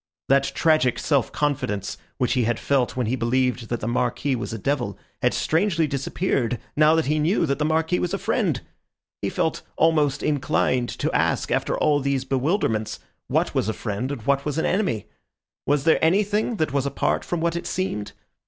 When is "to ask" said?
10.97-11.51